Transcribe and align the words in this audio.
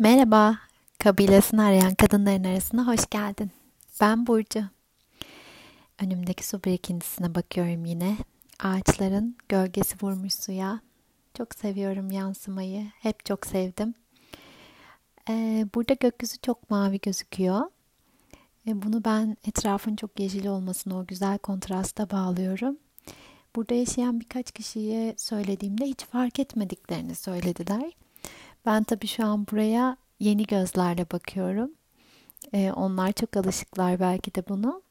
Merhaba, 0.00 0.58
kabilesini 0.98 1.62
arayan 1.62 1.94
kadınların 1.94 2.44
arasına 2.44 2.86
hoş 2.86 3.00
geldin. 3.10 3.50
Ben 4.00 4.26
Burcu. 4.26 4.60
Önümdeki 6.02 6.48
su 6.48 6.64
birikintisine 6.64 7.34
bakıyorum 7.34 7.84
yine. 7.84 8.16
Ağaçların 8.60 9.36
gölgesi 9.48 9.96
vurmuş 10.02 10.34
suya. 10.34 10.80
Çok 11.34 11.54
seviyorum 11.54 12.10
yansımayı. 12.10 12.86
Hep 13.00 13.24
çok 13.24 13.46
sevdim. 13.46 13.94
Ee, 15.28 15.66
burada 15.74 15.94
gökyüzü 15.94 16.38
çok 16.38 16.70
mavi 16.70 17.00
gözüküyor. 17.00 17.60
Ee, 18.66 18.82
bunu 18.82 19.04
ben 19.04 19.36
etrafın 19.48 19.96
çok 19.96 20.20
yeşil 20.20 20.46
olmasına 20.46 20.98
o 20.98 21.06
güzel 21.06 21.38
kontrasta 21.38 22.10
bağlıyorum. 22.10 22.78
Burada 23.56 23.74
yaşayan 23.74 24.20
birkaç 24.20 24.52
kişiye 24.52 25.14
söylediğimde 25.16 25.84
hiç 25.84 26.04
fark 26.04 26.38
etmediklerini 26.38 27.14
söylediler. 27.14 27.92
Ben 28.66 28.82
tabii 28.82 29.06
şu 29.06 29.26
an 29.26 29.46
buraya 29.46 29.96
yeni 30.20 30.44
gözlerle 30.44 31.10
bakıyorum. 31.10 31.70
Ee, 32.54 32.72
onlar 32.72 33.12
çok 33.12 33.36
alışıklar 33.36 34.00
belki 34.00 34.34
de 34.34 34.48
bunu. 34.48 34.82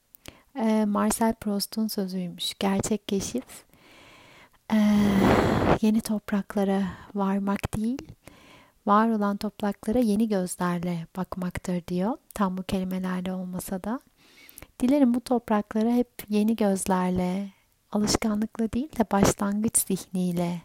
Ee, 0.55 0.85
Marcel 0.85 1.34
Proust'un 1.34 1.88
sözüymüş. 1.88 2.53
Gerçek 2.59 3.08
keşif 3.08 3.70
ee, 4.73 4.77
yeni 5.81 6.02
topraklara 6.02 6.84
varmak 7.16 7.77
değil, 7.77 8.02
var 8.85 9.09
olan 9.09 9.38
topraklara 9.38 9.99
yeni 9.99 10.27
gözlerle 10.27 11.08
bakmaktır 11.17 11.88
diyor. 11.88 12.17
Tam 12.33 12.58
bu 12.58 12.63
kelimelerle 12.63 13.33
olmasa 13.33 13.83
da. 13.83 13.99
Dilerim 14.80 15.13
bu 15.13 15.22
topraklara 15.22 15.91
hep 15.91 16.11
yeni 16.30 16.55
gözlerle, 16.55 17.52
alışkanlıkla 17.91 18.72
değil 18.72 18.97
de 18.97 19.05
başlangıç 19.11 19.77
zihniyle 19.77 20.61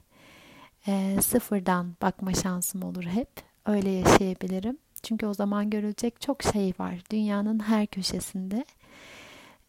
e, 0.86 1.22
sıfırdan 1.22 1.96
bakma 2.02 2.34
şansım 2.34 2.82
olur 2.82 3.04
hep. 3.04 3.28
Öyle 3.66 3.90
yaşayabilirim. 3.90 4.78
Çünkü 5.02 5.26
o 5.26 5.34
zaman 5.34 5.70
görülecek 5.70 6.20
çok 6.20 6.42
şey 6.42 6.74
var 6.78 6.94
dünyanın 7.10 7.58
her 7.58 7.86
köşesinde. 7.86 8.64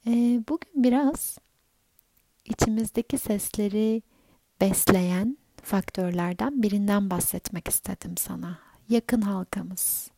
E, 0.08 0.12
bugün 0.50 0.84
biraz 0.84 1.38
içimizdeki 2.46 3.18
sesleri 3.18 4.02
besleyen 4.62 5.38
faktörlerden 5.64 6.64
birinden 6.64 7.10
bahsetmek 7.10 7.68
istedim 7.68 8.18
sana. 8.18 8.60
Yakın 8.90 9.22
halkamız. 9.22 10.15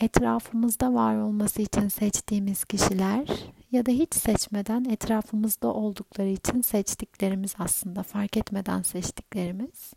Etrafımızda 0.00 0.94
var 0.94 1.16
olması 1.16 1.62
için 1.62 1.88
seçtiğimiz 1.88 2.64
kişiler 2.64 3.28
ya 3.72 3.86
da 3.86 3.90
hiç 3.90 4.14
seçmeden 4.14 4.84
etrafımızda 4.84 5.68
oldukları 5.68 6.28
için 6.28 6.60
seçtiklerimiz 6.60 7.54
aslında 7.58 8.02
fark 8.02 8.36
etmeden 8.36 8.82
seçtiklerimiz. 8.82 9.92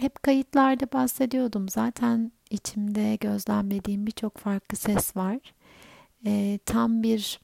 Hep 0.00 0.22
kayıtlarda 0.22 0.92
bahsediyordum. 0.92 1.68
Zaten 1.68 2.32
içimde 2.50 3.16
gözlemlediğim 3.16 4.06
birçok 4.06 4.38
farklı 4.38 4.76
ses 4.76 5.16
var. 5.16 5.38
Tam 6.66 7.02
bir 7.02 7.40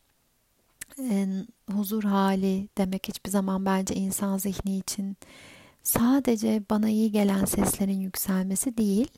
huzur 1.72 2.02
hali 2.04 2.68
demek 2.78 3.08
hiçbir 3.08 3.30
zaman 3.30 3.64
bence 3.66 3.94
insan 3.94 4.38
zihni 4.38 4.78
için 4.78 5.16
sadece 5.82 6.62
bana 6.70 6.88
iyi 6.88 7.12
gelen 7.12 7.44
seslerin 7.44 8.00
yükselmesi 8.00 8.76
değil 8.76 9.08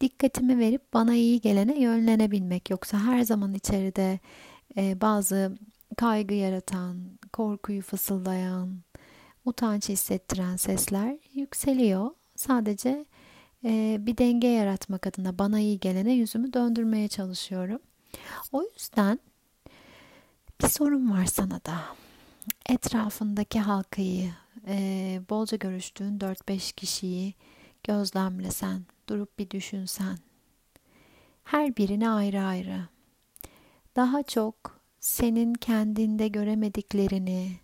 dikkatimi 0.00 0.58
verip 0.58 0.94
bana 0.94 1.14
iyi 1.14 1.40
gelene 1.40 1.80
yönlenebilmek. 1.80 2.70
Yoksa 2.70 2.98
her 2.98 3.22
zaman 3.22 3.54
içeride 3.54 4.18
e, 4.76 5.00
bazı 5.00 5.58
kaygı 5.96 6.34
yaratan, 6.34 7.18
korkuyu 7.32 7.82
fısıldayan, 7.82 8.78
utanç 9.44 9.88
hissettiren 9.88 10.56
sesler 10.56 11.16
yükseliyor. 11.34 12.10
Sadece 12.36 13.04
e, 13.64 13.96
bir 14.00 14.18
denge 14.18 14.48
yaratmak 14.48 15.06
adına 15.06 15.38
bana 15.38 15.60
iyi 15.60 15.80
gelene 15.80 16.12
yüzümü 16.12 16.52
döndürmeye 16.52 17.08
çalışıyorum. 17.08 17.80
O 18.52 18.62
yüzden 18.62 19.20
bir 20.62 20.68
sorun 20.68 21.10
var 21.10 21.26
sana 21.26 21.64
da. 21.64 21.78
Etrafındaki 22.68 23.60
halkayı, 23.60 24.30
e, 24.66 25.20
bolca 25.30 25.56
görüştüğün 25.56 26.18
4-5 26.18 26.72
kişiyi 26.72 27.34
gözlemlesen, 27.88 28.82
durup 29.08 29.38
bir 29.38 29.50
düşünsen. 29.50 30.18
Her 31.44 31.76
birine 31.76 32.10
ayrı 32.10 32.42
ayrı. 32.42 32.80
Daha 33.96 34.22
çok 34.22 34.54
senin 35.00 35.54
kendinde 35.54 36.28
göremediklerini 36.28 37.56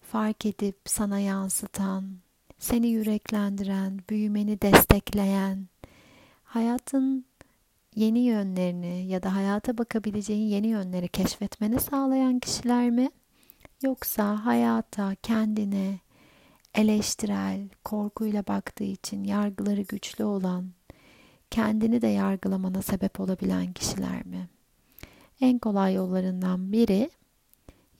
fark 0.00 0.46
edip 0.46 0.76
sana 0.84 1.18
yansıtan, 1.18 2.04
seni 2.58 2.88
yüreklendiren, 2.88 4.00
büyümeni 4.10 4.62
destekleyen, 4.62 5.68
hayatın 6.44 7.24
yeni 7.94 8.18
yönlerini 8.18 9.06
ya 9.06 9.22
da 9.22 9.34
hayata 9.34 9.78
bakabileceğin 9.78 10.48
yeni 10.48 10.66
yönleri 10.66 11.08
keşfetmeni 11.08 11.80
sağlayan 11.80 12.38
kişiler 12.38 12.90
mi? 12.90 13.10
Yoksa 13.82 14.46
hayata, 14.46 15.14
kendine, 15.14 15.98
eleştirel, 16.74 17.68
korkuyla 17.84 18.46
baktığı 18.46 18.84
için 18.84 19.24
yargıları 19.24 19.82
güçlü 19.82 20.24
olan, 20.24 20.70
kendini 21.50 22.02
de 22.02 22.06
yargılamana 22.06 22.82
sebep 22.82 23.20
olabilen 23.20 23.72
kişiler 23.72 24.26
mi? 24.26 24.48
En 25.40 25.58
kolay 25.58 25.94
yollarından 25.94 26.72
biri 26.72 27.10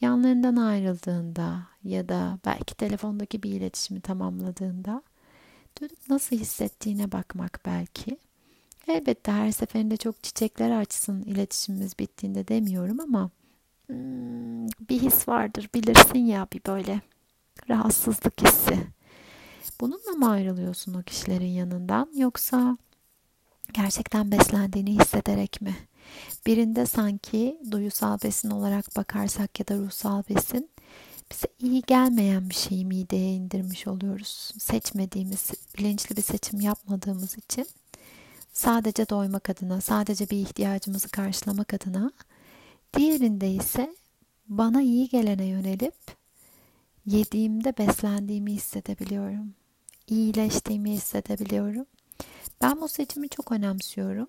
yanlarından 0.00 0.56
ayrıldığında 0.56 1.66
ya 1.84 2.08
da 2.08 2.38
belki 2.44 2.74
telefondaki 2.74 3.42
bir 3.42 3.50
iletişimi 3.50 4.00
tamamladığında 4.00 5.02
nasıl 6.08 6.36
hissettiğine 6.36 7.12
bakmak 7.12 7.60
belki. 7.66 8.18
Elbette 8.88 9.32
her 9.32 9.52
seferinde 9.52 9.96
çok 9.96 10.22
çiçekler 10.22 10.70
açsın 10.80 11.22
iletişimimiz 11.22 11.98
bittiğinde 11.98 12.48
demiyorum 12.48 13.00
ama 13.00 13.30
hmm, 13.86 14.66
bir 14.66 15.02
his 15.02 15.28
vardır 15.28 15.68
bilirsin 15.74 16.18
ya 16.18 16.46
bir 16.52 16.60
böyle 16.66 17.00
rahatsızlık 17.68 18.42
hissi. 18.46 18.86
Bununla 19.80 20.10
mı 20.18 20.30
ayrılıyorsun 20.30 20.94
o 20.94 21.02
kişilerin 21.02 21.46
yanından 21.46 22.08
yoksa 22.16 22.78
gerçekten 23.72 24.32
beslendiğini 24.32 24.98
hissederek 24.98 25.60
mi? 25.60 25.76
Birinde 26.46 26.86
sanki 26.86 27.60
duyusal 27.70 28.18
besin 28.24 28.50
olarak 28.50 28.96
bakarsak 28.96 29.60
ya 29.60 29.68
da 29.68 29.76
ruhsal 29.76 30.22
besin 30.28 30.70
bize 31.30 31.46
iyi 31.58 31.82
gelmeyen 31.82 32.50
bir 32.50 32.54
şeyi 32.54 32.86
mideye 32.86 33.34
indirmiş 33.34 33.86
oluyoruz. 33.86 34.52
Seçmediğimiz, 34.58 35.50
bilinçli 35.78 36.16
bir 36.16 36.22
seçim 36.22 36.60
yapmadığımız 36.60 37.38
için 37.38 37.66
sadece 38.52 39.08
doymak 39.08 39.50
adına, 39.50 39.80
sadece 39.80 40.30
bir 40.30 40.36
ihtiyacımızı 40.36 41.08
karşılamak 41.08 41.74
adına 41.74 42.12
diğerinde 42.96 43.50
ise 43.50 43.96
bana 44.48 44.82
iyi 44.82 45.08
gelene 45.08 45.44
yönelip 45.44 45.94
yediğimde 47.06 47.78
beslendiğimi 47.78 48.52
hissedebiliyorum. 48.52 49.54
İyileştiğimi 50.08 50.90
hissedebiliyorum. 50.90 51.86
Ben 52.62 52.80
bu 52.80 52.88
seçimi 52.88 53.28
çok 53.28 53.52
önemsiyorum. 53.52 54.28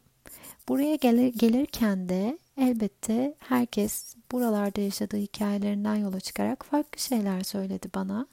Buraya 0.70 0.96
gelir, 0.96 1.34
gelirken 1.34 2.10
de 2.10 2.38
elbette 2.58 3.36
herkes 3.40 4.16
buralarda 4.32 4.82
yaşadığı 4.82 5.18
hikayelerinden 5.18 5.96
yola 5.96 6.20
çıkarak 6.20 6.66
farklı 6.66 7.00
şeyler 7.00 7.44
söyledi 7.44 7.88
bana. 7.96 8.28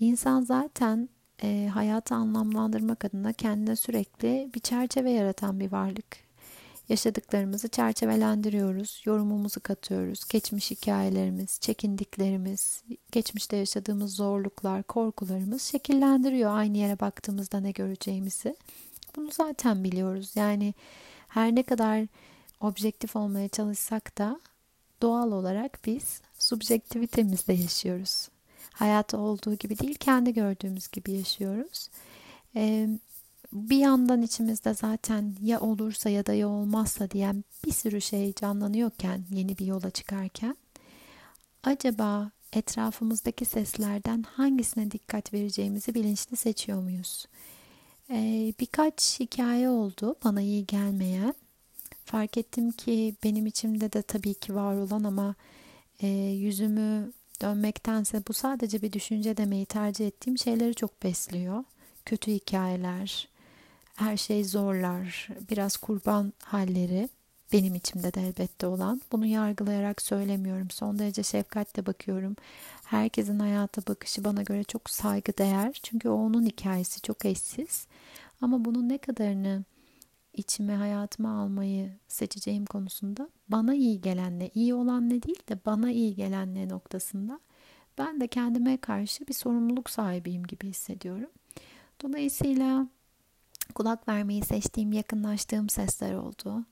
İnsan 0.00 0.42
zaten 0.42 1.08
e, 1.42 1.70
hayatı 1.74 2.14
anlamlandırmak 2.14 3.04
adına 3.04 3.32
kendine 3.32 3.76
sürekli 3.76 4.50
bir 4.54 4.60
çerçeve 4.60 5.10
yaratan 5.10 5.60
bir 5.60 5.72
varlık 5.72 6.27
yaşadıklarımızı 6.88 7.68
çerçevelendiriyoruz, 7.68 9.02
yorumumuzu 9.04 9.60
katıyoruz. 9.60 10.28
Geçmiş 10.28 10.70
hikayelerimiz, 10.70 11.60
çekindiklerimiz, 11.60 12.82
geçmişte 13.12 13.56
yaşadığımız 13.56 14.14
zorluklar, 14.14 14.82
korkularımız 14.82 15.62
şekillendiriyor 15.62 16.56
aynı 16.56 16.78
yere 16.78 17.00
baktığımızda 17.00 17.60
ne 17.60 17.70
göreceğimizi. 17.70 18.56
Bunu 19.16 19.30
zaten 19.32 19.84
biliyoruz. 19.84 20.32
Yani 20.34 20.74
her 21.28 21.54
ne 21.54 21.62
kadar 21.62 22.06
objektif 22.60 23.16
olmaya 23.16 23.48
çalışsak 23.48 24.18
da 24.18 24.40
doğal 25.02 25.32
olarak 25.32 25.78
biz 25.86 26.20
subjektivitemizde 26.38 27.52
yaşıyoruz. 27.52 28.28
Hayatı 28.72 29.18
olduğu 29.18 29.54
gibi 29.54 29.78
değil, 29.78 29.94
kendi 29.94 30.34
gördüğümüz 30.34 30.88
gibi 30.88 31.12
yaşıyoruz. 31.12 31.88
Ee, 32.56 32.88
bir 33.52 33.76
yandan 33.76 34.22
içimizde 34.22 34.74
zaten 34.74 35.36
ya 35.42 35.60
olursa 35.60 36.10
ya 36.10 36.26
da 36.26 36.34
ya 36.34 36.48
olmazsa 36.48 37.10
diyen 37.10 37.44
bir 37.66 37.72
sürü 37.72 38.00
şey 38.00 38.34
canlanıyorken 38.34 39.24
yeni 39.30 39.58
bir 39.58 39.66
yola 39.66 39.90
çıkarken 39.90 40.56
acaba 41.64 42.30
etrafımızdaki 42.52 43.44
seslerden 43.44 44.22
hangisine 44.22 44.90
dikkat 44.90 45.32
vereceğimizi 45.32 45.94
bilinçli 45.94 46.36
seçiyor 46.36 46.82
muyuz? 46.82 47.26
Ee, 48.10 48.52
birkaç 48.60 49.20
hikaye 49.20 49.68
oldu 49.68 50.14
bana 50.24 50.40
iyi 50.40 50.66
gelmeyen. 50.66 51.34
Fark 52.04 52.36
ettim 52.36 52.70
ki 52.70 53.14
benim 53.24 53.46
içimde 53.46 53.92
de 53.92 54.02
tabii 54.02 54.34
ki 54.34 54.54
var 54.54 54.76
olan 54.76 55.04
ama 55.04 55.34
e, 56.00 56.06
yüzümü 56.32 57.12
dönmektense 57.42 58.22
bu 58.28 58.32
sadece 58.32 58.82
bir 58.82 58.92
düşünce 58.92 59.36
demeyi 59.36 59.66
tercih 59.66 60.06
ettiğim 60.06 60.38
şeyleri 60.38 60.74
çok 60.74 61.02
besliyor. 61.02 61.64
Kötü 62.04 62.32
hikayeler, 62.32 63.28
her 63.98 64.16
şey 64.16 64.44
zorlar, 64.44 65.28
biraz 65.50 65.76
kurban 65.76 66.32
halleri 66.42 67.08
benim 67.52 67.74
içimde 67.74 68.14
de 68.14 68.28
elbette 68.28 68.66
olan. 68.66 69.00
Bunu 69.12 69.26
yargılayarak 69.26 70.02
söylemiyorum. 70.02 70.70
Son 70.70 70.98
derece 70.98 71.22
şefkatle 71.22 71.86
bakıyorum. 71.86 72.36
Herkesin 72.84 73.38
hayata 73.38 73.82
bakışı 73.88 74.24
bana 74.24 74.42
göre 74.42 74.64
çok 74.64 74.90
saygı 74.90 75.38
değer. 75.38 75.80
Çünkü 75.82 76.08
o 76.08 76.14
onun 76.14 76.46
hikayesi 76.46 77.02
çok 77.02 77.24
eşsiz. 77.24 77.86
Ama 78.40 78.64
bunun 78.64 78.88
ne 78.88 78.98
kadarını 78.98 79.64
içime 80.32 80.74
hayatıma 80.74 81.42
almayı 81.42 81.92
seçeceğim 82.08 82.66
konusunda 82.66 83.28
bana 83.48 83.74
iyi 83.74 84.00
gelen 84.00 84.38
ne, 84.38 84.50
iyi 84.54 84.74
olan 84.74 85.08
ne 85.08 85.22
değil 85.22 85.42
de 85.48 85.58
bana 85.66 85.90
iyi 85.90 86.14
gelen 86.14 86.54
ne 86.54 86.68
noktasında 86.68 87.40
ben 87.98 88.20
de 88.20 88.28
kendime 88.28 88.76
karşı 88.76 89.26
bir 89.26 89.34
sorumluluk 89.34 89.90
sahibiyim 89.90 90.42
gibi 90.42 90.68
hissediyorum. 90.68 91.30
Dolayısıyla 92.02 92.86
kulak 93.74 94.08
vermeyi 94.08 94.42
seçtiğim, 94.44 94.92
yakınlaştığım 94.92 95.68
sesler 95.68 96.14
oldu. 96.14 96.64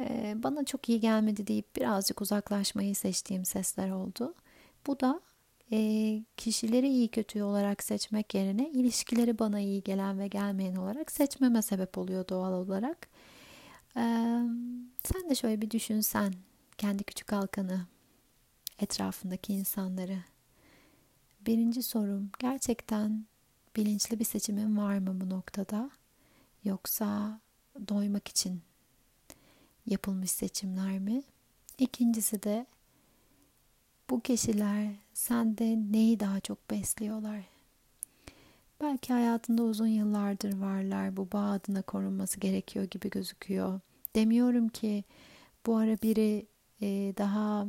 Ee, 0.00 0.34
bana 0.36 0.64
çok 0.64 0.88
iyi 0.88 1.00
gelmedi 1.00 1.46
deyip 1.46 1.76
birazcık 1.76 2.20
uzaklaşmayı 2.22 2.94
seçtiğim 2.94 3.44
sesler 3.44 3.90
oldu. 3.90 4.34
Bu 4.86 5.00
da 5.00 5.20
e, 5.72 5.78
kişileri 6.36 6.88
iyi 6.88 7.08
kötü 7.08 7.42
olarak 7.42 7.82
seçmek 7.82 8.34
yerine 8.34 8.70
ilişkileri 8.70 9.38
bana 9.38 9.60
iyi 9.60 9.82
gelen 9.82 10.18
ve 10.18 10.28
gelmeyen 10.28 10.76
olarak 10.76 11.12
seçmeme 11.12 11.62
sebep 11.62 11.98
oluyor 11.98 12.28
doğal 12.28 12.52
olarak. 12.52 13.08
Ee, 13.96 14.00
sen 15.04 15.30
de 15.30 15.34
şöyle 15.34 15.62
bir 15.62 15.70
düşünsen 15.70 16.32
kendi 16.78 17.04
küçük 17.04 17.32
halkanı, 17.32 17.86
etrafındaki 18.78 19.52
insanları. 19.52 20.18
Birinci 21.46 21.82
sorum 21.82 22.30
gerçekten 22.38 23.26
bilinçli 23.76 24.18
bir 24.18 24.24
seçimin 24.24 24.76
var 24.76 24.98
mı 24.98 25.20
bu 25.20 25.30
noktada? 25.30 25.90
Yoksa 26.64 27.40
doymak 27.88 28.28
için 28.28 28.62
yapılmış 29.86 30.30
seçimler 30.30 30.98
mi? 30.98 31.22
İkincisi 31.78 32.42
de 32.42 32.66
bu 34.10 34.20
kişiler 34.20 34.86
sende 35.14 35.76
neyi 35.92 36.20
daha 36.20 36.40
çok 36.40 36.70
besliyorlar? 36.70 37.40
Belki 38.80 39.12
hayatında 39.12 39.62
uzun 39.62 39.86
yıllardır 39.86 40.56
varlar. 40.58 41.16
Bu 41.16 41.28
bağ 41.32 41.50
adına 41.50 41.82
korunması 41.82 42.40
gerekiyor 42.40 42.84
gibi 42.84 43.10
gözüküyor. 43.10 43.80
Demiyorum 44.16 44.68
ki 44.68 45.04
bu 45.66 45.76
ara 45.76 45.96
biri 46.02 46.46
e, 46.80 46.86
daha 47.18 47.66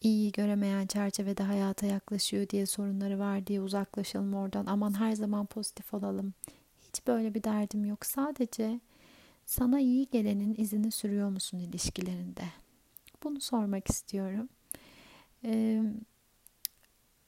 iyi 0.00 0.32
göremeyen 0.32 0.86
çerçevede 0.86 1.42
hayata 1.42 1.86
yaklaşıyor 1.86 2.48
diye 2.48 2.66
sorunları 2.66 3.18
var 3.18 3.46
diye 3.46 3.60
uzaklaşalım 3.60 4.34
oradan. 4.34 4.66
Aman 4.66 5.00
her 5.00 5.12
zaman 5.12 5.46
pozitif 5.46 5.94
olalım. 5.94 6.34
Hiç 6.90 7.06
böyle 7.06 7.34
bir 7.34 7.42
derdim 7.42 7.84
yok. 7.84 8.06
Sadece 8.06 8.80
sana 9.46 9.80
iyi 9.80 10.08
gelenin 10.10 10.54
izini 10.58 10.90
sürüyor 10.90 11.28
musun 11.28 11.58
ilişkilerinde? 11.58 12.44
Bunu 13.22 13.40
sormak 13.40 13.88
istiyorum. 13.88 14.48
Ee, 15.44 15.82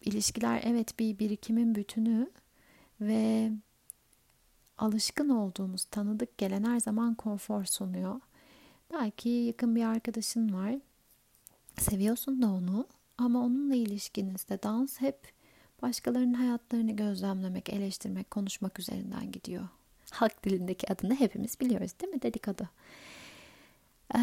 ilişkiler 0.00 0.60
evet 0.64 0.98
bir 0.98 1.18
birikimin 1.18 1.74
bütünü 1.74 2.30
ve 3.00 3.52
alışkın 4.78 5.28
olduğumuz 5.28 5.84
tanıdık 5.84 6.38
gelen 6.38 6.64
her 6.64 6.80
zaman 6.80 7.14
konfor 7.14 7.64
sunuyor. 7.64 8.20
Belki 8.92 9.28
yakın 9.28 9.76
bir 9.76 9.84
arkadaşın 9.84 10.52
var. 10.54 10.74
Seviyorsun 11.78 12.42
da 12.42 12.46
onu 12.46 12.86
ama 13.18 13.40
onunla 13.40 13.74
ilişkinizde 13.74 14.62
dans 14.62 15.00
hep 15.00 15.32
başkalarının 15.82 16.34
hayatlarını 16.34 16.93
gözlemlemek, 16.93 17.73
eleştirmek, 17.73 18.31
konuşmak 18.31 18.79
üzerinden 18.79 19.32
gidiyor. 19.32 19.69
Halk 20.11 20.44
dilindeki 20.44 20.93
adını 20.93 21.14
hepimiz 21.14 21.61
biliyoruz 21.61 21.93
değil 22.00 22.12
mi? 22.12 22.23
Dedikodu. 22.23 22.69
Ee, 24.14 24.19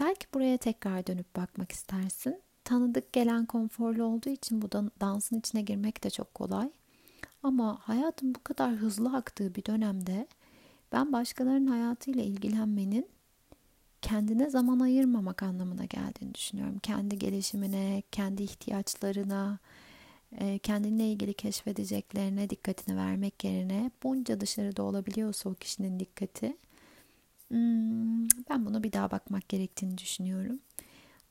belki 0.00 0.26
buraya 0.34 0.56
tekrar 0.56 1.06
dönüp 1.06 1.36
bakmak 1.36 1.72
istersin. 1.72 2.40
Tanıdık 2.64 3.12
gelen 3.12 3.46
konforlu 3.46 4.04
olduğu 4.04 4.30
için 4.30 4.62
bu 4.62 4.72
dansın 5.00 5.38
içine 5.38 5.62
girmek 5.62 6.04
de 6.04 6.10
çok 6.10 6.34
kolay. 6.34 6.70
Ama 7.42 7.78
hayatın 7.80 8.34
bu 8.34 8.42
kadar 8.42 8.72
hızlı 8.72 9.16
aktığı 9.16 9.54
bir 9.54 9.64
dönemde 9.64 10.26
ben 10.92 11.12
başkalarının 11.12 11.66
hayatıyla 11.66 12.22
ilgilenmenin 12.22 13.08
kendine 14.02 14.50
zaman 14.50 14.80
ayırmamak 14.80 15.42
anlamına 15.42 15.84
geldiğini 15.84 16.34
düşünüyorum. 16.34 16.78
Kendi 16.78 17.18
gelişimine, 17.18 18.02
kendi 18.12 18.42
ihtiyaçlarına, 18.42 19.58
kendinle 20.62 21.08
ilgili 21.08 21.34
keşfedeceklerine 21.34 22.50
dikkatini 22.50 22.96
vermek 22.96 23.44
yerine 23.44 23.90
bunca 24.02 24.40
dışarıda 24.40 24.82
olabiliyorsa 24.82 25.50
o 25.50 25.54
kişinin 25.54 26.00
dikkati 26.00 26.56
hmm, 27.48 28.28
ben 28.50 28.66
bunu 28.66 28.82
bir 28.82 28.92
daha 28.92 29.10
bakmak 29.10 29.48
gerektiğini 29.48 29.98
düşünüyorum. 29.98 30.58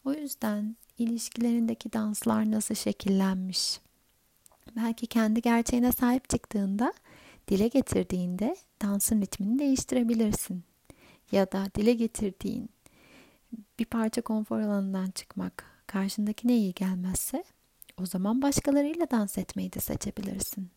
O 0.06 0.14
yüzden 0.14 0.76
ilişkilerindeki 0.98 1.94
danslar 1.94 2.52
nasıl 2.52 2.76
şekillenmiş? 2.76 3.80
Belki 4.76 5.08
kendi 5.08 5.42
gerçeğine 5.42 5.92
sahip 5.92 6.30
çıktığında, 6.30 6.94
dile 7.48 7.68
getirdiğinde 7.68 8.56
dansın 8.82 9.22
ritmini 9.22 9.60
değiştirebilirsin. 9.60 10.64
Ya 11.32 11.52
da 11.52 11.68
dile 11.76 11.94
getirdiğin 11.94 12.70
bir 13.80 13.86
parça 13.86 14.22
konfor 14.22 14.60
alanından 14.60 15.12
çıkmak 15.12 15.66
karşındakine 15.88 16.58
iyi 16.58 16.74
gelmezse 16.74 17.44
o 18.02 18.06
zaman 18.06 18.42
başkalarıyla 18.42 19.12
dans 19.12 19.38
etmeyi 19.38 19.74
de 19.74 19.80
seçebilirsin. 19.80 20.70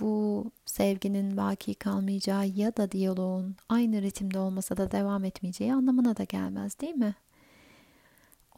Bu 0.00 0.44
sevginin 0.66 1.36
vaki 1.36 1.74
kalmayacağı 1.74 2.46
ya 2.46 2.76
da 2.76 2.90
diyaloğun 2.90 3.56
aynı 3.68 4.02
ritimde 4.02 4.38
olmasa 4.38 4.76
da 4.76 4.90
devam 4.90 5.24
etmeyeceği 5.24 5.74
anlamına 5.74 6.16
da 6.16 6.24
gelmez 6.24 6.80
değil 6.80 6.94
mi? 6.94 7.14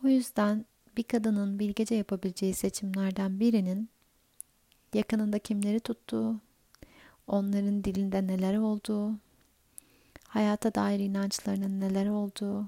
O 0.05 0.09
yüzden 0.09 0.65
bir 0.97 1.03
kadının 1.03 1.59
bilgece 1.59 1.95
yapabileceği 1.95 2.55
seçimlerden 2.55 3.41
birinin 3.41 3.89
yakınında 4.95 5.39
kimleri 5.39 5.81
tuttuğu, 5.81 6.41
onların 7.27 7.85
dilinde 7.85 8.27
neler 8.27 8.57
olduğu, 8.57 9.13
hayata 10.29 10.75
dair 10.75 11.01
inançlarının 11.01 11.81
neler 11.81 12.07
olduğu 12.07 12.67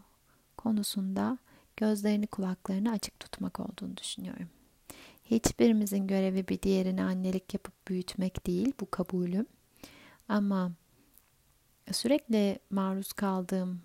konusunda 0.57 1.39
gözlerini 1.77 2.27
kulaklarını 2.27 2.93
açık 2.93 3.21
tutmak 3.21 3.61
olduğunu 3.61 3.97
düşünüyorum. 3.97 4.49
Hiçbirimizin 5.31 6.07
görevi 6.07 6.49
bir 6.49 6.63
diğerine 6.63 7.05
annelik 7.05 7.55
yapıp 7.55 7.89
büyütmek 7.89 8.47
değil, 8.47 8.73
bu 8.81 8.91
kabulüm. 8.91 9.47
Ama 10.29 10.73
sürekli 11.93 12.59
maruz 12.71 13.13
kaldığım, 13.13 13.81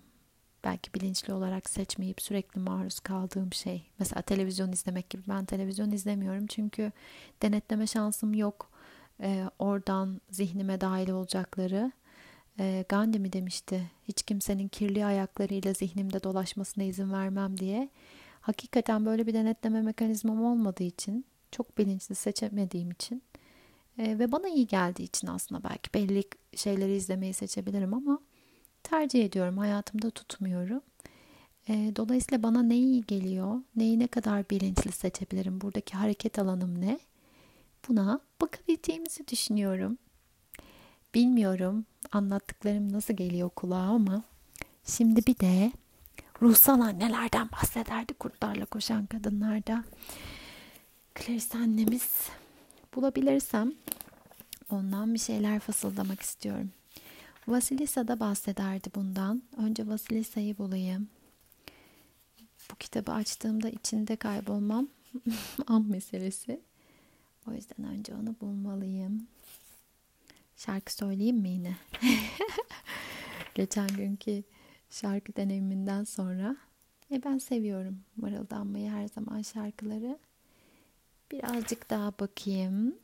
belki 0.64 0.94
bilinçli 0.94 1.32
olarak 1.32 1.70
seçmeyip 1.70 2.22
sürekli 2.22 2.60
maruz 2.60 3.00
kaldığım 3.00 3.52
şey. 3.52 3.90
Mesela 3.98 4.22
televizyon 4.22 4.72
izlemek 4.72 5.10
gibi. 5.10 5.22
Ben 5.28 5.44
televizyon 5.44 5.90
izlemiyorum 5.90 6.46
çünkü 6.46 6.92
denetleme 7.42 7.86
şansım 7.86 8.34
yok. 8.34 8.70
Ee, 9.20 9.44
oradan 9.58 10.20
zihnime 10.30 10.80
dahil 10.80 11.10
olacakları. 11.10 11.92
Ee, 12.58 12.84
Gandhi 12.88 13.18
mi 13.18 13.32
demişti? 13.32 13.90
Hiç 14.08 14.22
kimsenin 14.22 14.68
kirli 14.68 15.04
ayaklarıyla 15.04 15.72
zihnimde 15.72 16.22
dolaşmasına 16.22 16.84
izin 16.84 17.12
vermem 17.12 17.56
diye. 17.58 17.88
Hakikaten 18.40 19.06
böyle 19.06 19.26
bir 19.26 19.34
denetleme 19.34 19.82
mekanizmam 19.82 20.44
olmadığı 20.44 20.82
için 20.82 21.24
çok 21.54 21.78
bilinçli 21.78 22.14
seçemediğim 22.14 22.90
için 22.90 23.22
e, 23.98 24.18
ve 24.18 24.32
bana 24.32 24.48
iyi 24.48 24.66
geldiği 24.66 25.02
için 25.02 25.26
aslında 25.26 25.64
belki 25.64 25.94
belli 25.94 26.24
şeyleri 26.56 26.96
izlemeyi 26.96 27.34
seçebilirim 27.34 27.94
ama 27.94 28.18
tercih 28.82 29.24
ediyorum. 29.24 29.58
Hayatımda 29.58 30.10
tutmuyorum. 30.10 30.80
E, 31.68 31.92
dolayısıyla 31.96 32.42
bana 32.42 32.62
ne 32.62 32.76
iyi 32.76 33.02
geliyor, 33.06 33.60
neyi 33.76 33.98
ne 33.98 34.06
kadar 34.06 34.50
bilinçli 34.50 34.92
seçebilirim, 34.92 35.60
buradaki 35.60 35.96
hareket 35.96 36.38
alanım 36.38 36.80
ne? 36.80 36.98
Buna 37.88 38.20
bakabileceğimizi 38.40 39.28
düşünüyorum. 39.28 39.98
Bilmiyorum 41.14 41.84
anlattıklarım 42.12 42.92
nasıl 42.92 43.14
geliyor 43.14 43.50
kulağa 43.50 43.76
ama 43.76 44.22
şimdi 44.84 45.26
bir 45.26 45.38
de 45.38 45.72
ruhsal 46.42 46.80
annelerden 46.80 47.48
bahsederdi 47.52 48.14
kurtlarla 48.14 48.64
koşan 48.64 49.06
kadınlarda. 49.06 49.84
Clarice 51.14 51.58
annemiz 51.58 52.28
bulabilirsem 52.94 53.72
ondan 54.70 55.14
bir 55.14 55.18
şeyler 55.18 55.60
fısıldamak 55.60 56.22
istiyorum. 56.22 56.70
Vasilisa 57.48 58.08
da 58.08 58.20
bahsederdi 58.20 58.88
bundan. 58.94 59.42
Önce 59.56 59.86
Vasilisa'yı 59.86 60.58
bulayım. 60.58 61.08
Bu 62.70 62.76
kitabı 62.76 63.12
açtığımda 63.12 63.68
içinde 63.68 64.16
kaybolmam 64.16 64.88
an 65.66 65.82
meselesi. 65.88 66.60
O 67.48 67.52
yüzden 67.52 67.86
önce 67.86 68.14
onu 68.14 68.34
bulmalıyım. 68.40 69.26
Şarkı 70.56 70.94
söyleyeyim 70.94 71.36
mi 71.36 71.48
yine? 71.48 71.76
Geçen 73.54 73.88
günkü 73.88 74.42
şarkı 74.90 75.36
deneyiminden 75.36 76.04
sonra 76.04 76.56
e 77.10 77.24
ben 77.24 77.38
seviyorum 77.38 78.00
mırıldanmayı 78.16 78.90
her 78.90 79.08
zaman 79.08 79.42
şarkıları. 79.42 80.18
Birazcık 81.34 81.90
daha 81.90 82.12
bakayım. 82.18 82.94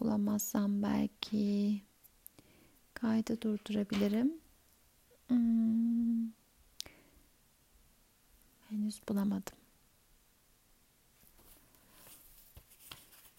Bulamazsam 0.00 0.82
belki 0.82 1.80
Kaydı 2.94 3.42
durdurabilirim. 3.42 4.32
Hmm. 5.28 6.30
Henüz 8.70 9.00
bulamadım. 9.08 9.56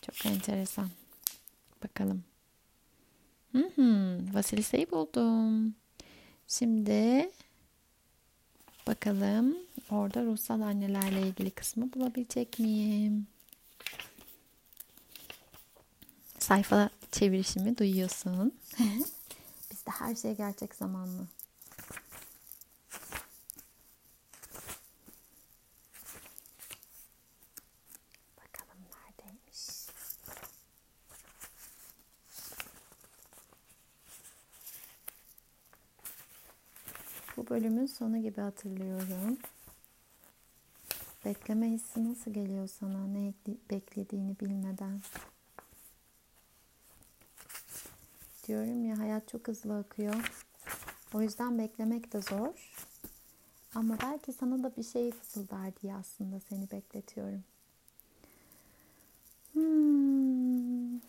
Çok 0.02 0.26
enteresan. 0.26 0.90
Bakalım. 1.84 2.24
Hı 3.52 3.72
hı, 3.76 4.20
Vasilisa'yı 4.34 4.92
buldum. 4.92 5.76
Şimdi 6.48 7.32
bakalım 8.88 9.58
orada 9.92 10.26
ruhsal 10.26 10.62
annelerle 10.62 11.28
ilgili 11.28 11.52
kısmı 11.52 11.94
bulabilecek 11.94 12.60
miyim? 12.60 13.28
Sayfa 16.52 16.90
çevirişimi 17.12 17.78
duyuyorsun. 17.78 18.60
Bizde 19.72 19.92
her 19.92 20.16
şey 20.16 20.36
gerçek 20.36 20.76
zamanlı. 20.76 21.28
Bakalım 28.38 28.82
neredeymiş. 28.92 29.88
Bu 37.38 37.50
bölümün 37.50 37.86
sonu 37.86 38.22
gibi 38.22 38.42
hatırlıyorum. 38.42 39.38
Bekleme 41.26 41.70
hissi 41.70 42.10
nasıl 42.10 42.34
geliyor 42.34 42.68
sana 42.68 43.08
ne 43.08 43.34
beklediğini 43.72 44.40
bilmeden? 44.40 45.02
Diyorum 48.52 48.86
ya 48.86 49.00
hayat 49.00 49.28
çok 49.28 49.48
hızlı 49.48 49.78
akıyor. 49.78 50.32
O 51.14 51.22
yüzden 51.22 51.58
beklemek 51.58 52.14
de 52.14 52.22
zor. 52.22 52.72
Ama 53.76 53.98
belki 54.04 54.34
sana 54.34 54.64
da 54.64 54.76
bir 54.78 54.84
şey 54.84 55.12
fısıldar 55.12 55.72
diye 55.82 55.96
aslında 55.96 56.40
seni 56.40 56.72
bekletiyorum. 56.72 57.44
Hmm. 59.54 61.00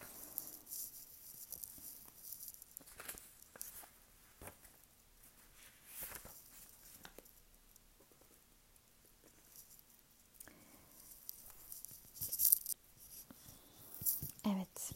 Evet. 14.47 14.93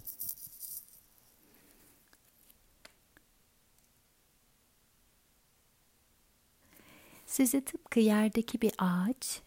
Sizi 7.37 7.61
tıpkı 7.61 8.01
yerdeki 8.01 8.61
bir 8.61 8.73
ağaç, 8.79 9.41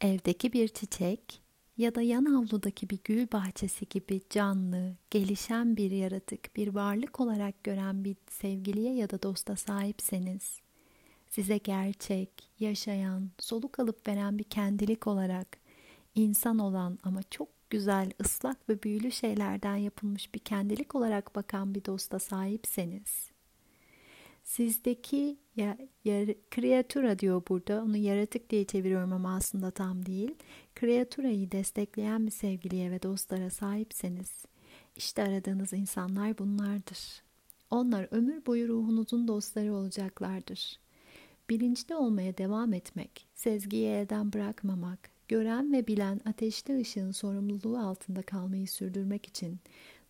evdeki 0.00 0.52
bir 0.52 0.68
çiçek 0.68 1.42
ya 1.76 1.94
da 1.94 2.02
yan 2.02 2.24
avludaki 2.24 2.90
bir 2.90 2.98
gül 3.04 3.26
bahçesi 3.32 3.88
gibi 3.88 4.20
canlı, 4.30 4.96
gelişen 5.10 5.76
bir 5.76 5.90
yaratık, 5.90 6.56
bir 6.56 6.68
varlık 6.68 7.20
olarak 7.20 7.64
gören 7.64 8.04
bir 8.04 8.16
sevgiliye 8.30 8.94
ya 8.94 9.10
da 9.10 9.22
dosta 9.22 9.56
sahipseniz, 9.56 10.60
size 11.28 11.58
gerçek, 11.58 12.30
yaşayan, 12.58 13.30
soluk 13.38 13.78
alıp 13.78 14.08
veren 14.08 14.38
bir 14.38 14.44
kendilik 14.44 15.06
olarak, 15.06 15.58
insan 16.14 16.58
olan 16.58 16.98
ama 17.02 17.22
çok 17.30 17.48
güzel, 17.70 18.10
ıslak 18.20 18.68
ve 18.68 18.82
büyülü 18.82 19.12
şeylerden 19.12 19.76
yapılmış 19.76 20.34
bir 20.34 20.40
kendilik 20.40 20.94
olarak 20.94 21.34
bakan 21.34 21.74
bir 21.74 21.84
dosta 21.84 22.18
sahipseniz, 22.18 23.30
sizdeki 24.44 25.41
ya, 25.56 25.78
ya, 26.04 26.26
kreatura 26.50 27.18
diyor 27.18 27.42
burada. 27.48 27.82
Onu 27.82 27.96
yaratık 27.96 28.50
diye 28.50 28.64
çeviriyorum 28.64 29.12
ama 29.12 29.36
aslında 29.36 29.70
tam 29.70 30.06
değil. 30.06 30.34
Kreaturayı 30.74 31.52
destekleyen 31.52 32.26
bir 32.26 32.30
sevgiliye 32.30 32.90
ve 32.90 33.02
dostlara 33.02 33.50
sahipseniz 33.50 34.44
işte 34.96 35.22
aradığınız 35.22 35.72
insanlar 35.72 36.38
bunlardır. 36.38 37.22
Onlar 37.70 38.08
ömür 38.10 38.46
boyu 38.46 38.68
ruhunuzun 38.68 39.28
dostları 39.28 39.74
olacaklardır. 39.74 40.78
Bilinçli 41.50 41.94
olmaya 41.94 42.38
devam 42.38 42.72
etmek, 42.72 43.26
sezgiyi 43.34 43.86
elden 43.86 44.32
bırakmamak, 44.32 45.10
gören 45.28 45.72
ve 45.72 45.86
bilen 45.86 46.20
ateşli 46.24 46.80
ışığın 46.80 47.10
sorumluluğu 47.10 47.78
altında 47.78 48.22
kalmayı 48.22 48.68
sürdürmek 48.68 49.26
için 49.26 49.58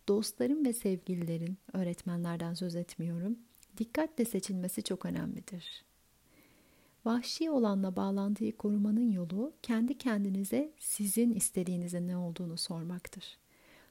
dostların 0.07 0.65
ve 0.65 0.73
sevgililerin, 0.73 1.57
öğretmenlerden 1.73 2.53
söz 2.53 2.75
etmiyorum, 2.75 3.37
dikkatle 3.77 4.25
seçilmesi 4.25 4.83
çok 4.83 5.05
önemlidir. 5.05 5.85
Vahşi 7.05 7.49
olanla 7.49 7.95
bağlantıyı 7.95 8.57
korumanın 8.57 9.11
yolu 9.11 9.53
kendi 9.61 9.97
kendinize 9.97 10.71
sizin 10.79 11.33
istediğinizin 11.33 12.07
ne 12.07 12.17
olduğunu 12.17 12.57
sormaktır. 12.57 13.37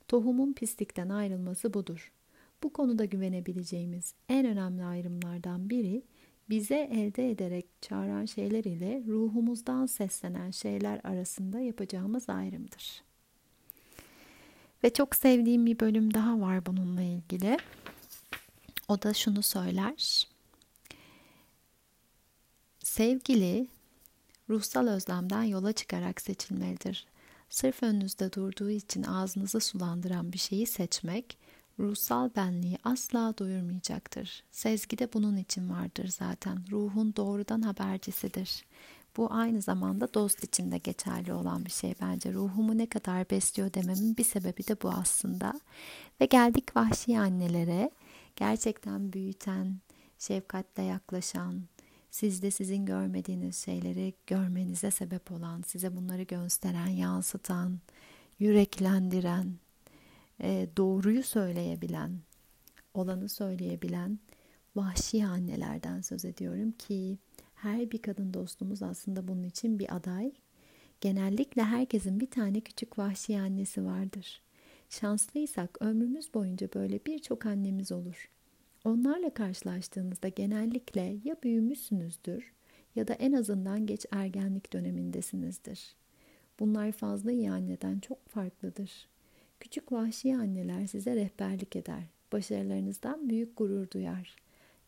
Tohumun 0.08 0.52
pislikten 0.52 1.08
ayrılması 1.08 1.74
budur. 1.74 2.12
Bu 2.62 2.72
konuda 2.72 3.04
güvenebileceğimiz 3.04 4.14
en 4.28 4.46
önemli 4.46 4.84
ayrımlardan 4.84 5.70
biri 5.70 6.02
bize 6.50 6.88
elde 6.92 7.30
ederek 7.30 7.66
çağıran 7.80 8.24
şeyler 8.24 8.64
ile 8.64 9.02
ruhumuzdan 9.06 9.86
seslenen 9.86 10.50
şeyler 10.50 11.00
arasında 11.04 11.60
yapacağımız 11.60 12.28
ayrımdır. 12.28 13.02
Ve 14.84 14.92
çok 14.92 15.14
sevdiğim 15.14 15.66
bir 15.66 15.80
bölüm 15.80 16.14
daha 16.14 16.40
var 16.40 16.66
bununla 16.66 17.02
ilgili. 17.02 17.56
O 18.88 19.02
da 19.02 19.14
şunu 19.14 19.42
söyler. 19.42 20.26
Sevgili 22.78 23.68
ruhsal 24.48 24.88
özlemden 24.88 25.42
yola 25.42 25.72
çıkarak 25.72 26.20
seçilmelidir. 26.20 27.06
Sırf 27.50 27.82
önünüzde 27.82 28.32
durduğu 28.32 28.70
için 28.70 29.02
ağzınızı 29.02 29.60
sulandıran 29.60 30.32
bir 30.32 30.38
şeyi 30.38 30.66
seçmek 30.66 31.38
ruhsal 31.78 32.30
benliği 32.36 32.78
asla 32.84 33.34
doyurmayacaktır. 33.38 34.44
Sezgi 34.50 34.98
de 34.98 35.12
bunun 35.12 35.36
için 35.36 35.70
vardır 35.70 36.08
zaten. 36.08 36.64
Ruhun 36.70 37.16
doğrudan 37.16 37.62
habercisidir. 37.62 38.64
Bu 39.16 39.32
aynı 39.32 39.62
zamanda 39.62 40.14
dost 40.14 40.44
için 40.44 40.72
de 40.72 40.78
geçerli 40.78 41.32
olan 41.32 41.64
bir 41.64 41.70
şey 41.70 41.94
bence. 42.00 42.32
Ruhumu 42.32 42.78
ne 42.78 42.86
kadar 42.86 43.30
besliyor 43.30 43.74
dememin 43.74 44.16
bir 44.16 44.24
sebebi 44.24 44.68
de 44.68 44.82
bu 44.82 44.90
aslında. 44.90 45.60
Ve 46.20 46.26
geldik 46.26 46.76
vahşi 46.76 47.18
annelere 47.18 47.90
gerçekten 48.36 49.12
büyüten, 49.12 49.76
şefkatle 50.18 50.82
yaklaşan, 50.82 51.62
sizde 52.10 52.50
sizin 52.50 52.86
görmediğiniz 52.86 53.56
şeyleri 53.56 54.14
görmenize 54.26 54.90
sebep 54.90 55.32
olan, 55.32 55.62
size 55.62 55.96
bunları 55.96 56.22
gösteren, 56.22 56.88
yansıtan, 56.88 57.80
yüreklendiren, 58.38 59.54
e, 60.40 60.68
doğruyu 60.76 61.22
söyleyebilen, 61.22 62.20
olanı 62.94 63.28
söyleyebilen 63.28 64.18
vahşi 64.76 65.26
annelerden 65.26 66.00
söz 66.00 66.24
ediyorum 66.24 66.72
ki 66.72 67.18
her 67.54 67.90
bir 67.90 68.02
kadın 68.02 68.34
dostumuz 68.34 68.82
aslında 68.82 69.28
bunun 69.28 69.42
için 69.42 69.78
bir 69.78 69.96
aday. 69.96 70.32
Genellikle 71.00 71.62
herkesin 71.62 72.20
bir 72.20 72.30
tane 72.30 72.60
küçük 72.60 72.98
vahşi 72.98 73.40
annesi 73.40 73.84
vardır. 73.84 74.42
Şanslıysak 75.00 75.82
ömrümüz 75.82 76.34
boyunca 76.34 76.68
böyle 76.74 77.00
birçok 77.06 77.46
annemiz 77.46 77.92
olur. 77.92 78.30
Onlarla 78.84 79.34
karşılaştığınızda 79.34 80.28
genellikle 80.28 81.16
ya 81.24 81.36
büyümüşsünüzdür 81.42 82.52
ya 82.96 83.08
da 83.08 83.14
en 83.14 83.32
azından 83.32 83.86
geç 83.86 84.06
ergenlik 84.10 84.72
dönemindesinizdir. 84.72 85.94
Bunlar 86.60 86.92
fazla 86.92 87.32
iyi 87.32 87.50
anneden 87.50 87.98
çok 87.98 88.28
farklıdır. 88.28 89.08
Küçük 89.60 89.92
vahşi 89.92 90.36
anneler 90.36 90.86
size 90.86 91.16
rehberlik 91.16 91.76
eder. 91.76 92.02
Başarılarınızdan 92.32 93.30
büyük 93.30 93.56
gurur 93.56 93.90
duyar. 93.90 94.36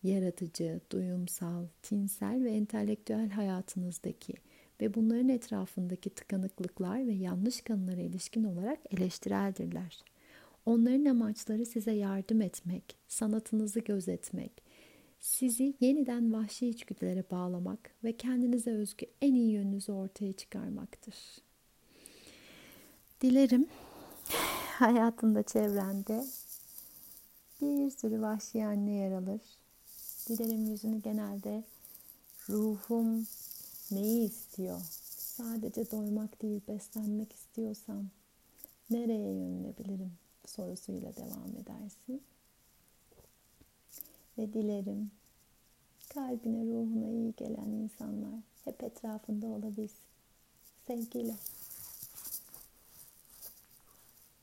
Yaratıcı, 0.02 0.80
duyumsal, 0.92 1.66
tinsel 1.82 2.44
ve 2.44 2.50
entelektüel 2.50 3.30
hayatınızdaki 3.30 4.34
ve 4.80 4.94
bunların 4.94 5.28
etrafındaki 5.28 6.10
tıkanıklıklar 6.10 7.06
ve 7.06 7.12
yanlış 7.12 7.60
kanılara 7.60 8.00
ilişkin 8.00 8.44
olarak 8.44 8.78
eleştireldirler. 8.90 10.04
Onların 10.66 11.04
amaçları 11.04 11.66
size 11.66 11.92
yardım 11.92 12.42
etmek, 12.42 12.96
sanatınızı 13.08 13.80
gözetmek, 13.80 14.52
sizi 15.20 15.74
yeniden 15.80 16.32
vahşi 16.32 16.68
içgüdülere 16.68 17.24
bağlamak 17.30 17.90
ve 18.04 18.16
kendinize 18.16 18.70
özgü 18.70 19.06
en 19.22 19.34
iyi 19.34 19.52
yönünüzü 19.52 19.92
ortaya 19.92 20.32
çıkarmaktır. 20.32 21.14
Dilerim 23.20 23.66
hayatında, 24.78 25.42
çevrende 25.42 26.24
bir 27.60 27.90
sürü 27.90 28.20
vahşi 28.20 28.64
anne 28.64 28.92
yer 28.92 29.12
alır. 29.12 29.40
Dilerim 30.28 30.70
yüzünü 30.70 31.02
genelde 31.02 31.64
ruhum 32.48 33.26
neyi 33.90 34.28
istiyor? 34.28 34.80
Sadece 35.36 35.90
doymak 35.90 36.42
değil, 36.42 36.60
beslenmek 36.68 37.32
istiyorsam 37.32 38.06
nereye 38.90 39.32
yönelebilirim 39.32 40.12
sorusuyla 40.46 41.16
devam 41.16 41.56
edersin. 41.56 42.22
ve 44.38 44.52
dilerim 44.52 45.10
kalbine 46.08 46.64
ruhuna 46.64 47.08
iyi 47.08 47.34
gelen 47.36 47.70
insanlar 47.70 48.40
hep 48.64 48.82
etrafında 48.82 49.46
olabilsin. 49.46 50.04
Sevgiyle. 50.86 51.34